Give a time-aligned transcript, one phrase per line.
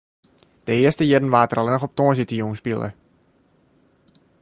[0.65, 2.89] De earste jierren waard der allinne op tongersdeitejûn spile.